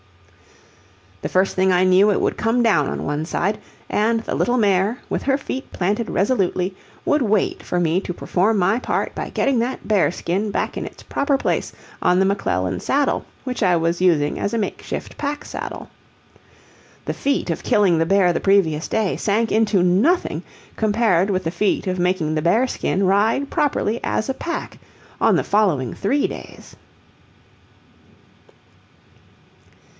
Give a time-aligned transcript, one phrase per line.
[1.21, 4.57] The first thing I knew it would come down on one side, and the little
[4.57, 9.29] mare, with her feet planted resolutely, would wait for me to perform my part by
[9.29, 14.01] getting that bearskin back in its proper place on the McClellan saddle which I was
[14.01, 15.91] using as a makeshift pack saddle.
[17.05, 20.41] The feat of killing the bear the previous day sank into nothing
[20.75, 24.79] compared with the feat of making the bearskin ride properly as a pack
[25.21, 26.75] on the following three days.